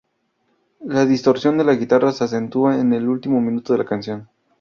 [0.83, 4.27] La distorsión de la guitarra se acentúa en el último minuto de la canción.